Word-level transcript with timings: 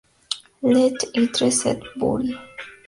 Les 0.63 0.95
Istres-et-Bury 1.13 2.33